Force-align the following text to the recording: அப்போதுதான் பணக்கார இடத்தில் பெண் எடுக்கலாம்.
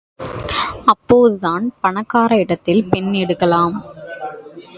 அப்போதுதான் 0.85 1.73
பணக்கார 1.81 2.37
இடத்தில் 2.37 2.83
பெண் 2.85 3.13
எடுக்கலாம். 3.13 3.75